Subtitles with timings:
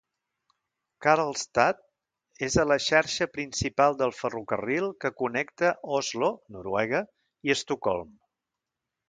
[1.05, 1.83] Karlstad
[2.47, 7.05] és a la xarxa principal del ferrocarril que connecta Oslo, Noruega,
[7.51, 8.11] i Estocolm.